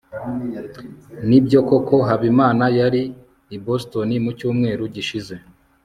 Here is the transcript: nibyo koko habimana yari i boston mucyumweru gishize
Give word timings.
nibyo 1.27 1.59
koko 1.69 1.95
habimana 2.07 2.65
yari 2.79 3.03
i 3.55 3.57
boston 3.65 4.09
mucyumweru 4.25 4.83
gishize 4.95 5.35